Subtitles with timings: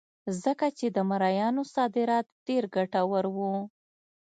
[0.43, 3.53] ځکه چې د مریانو صادرات ډېر ګټور وو.